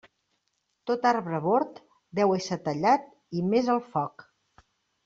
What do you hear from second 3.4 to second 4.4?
i mes al foc.